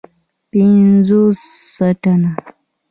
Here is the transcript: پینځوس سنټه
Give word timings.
پینځوس 0.51 1.39
سنټه 1.75 2.15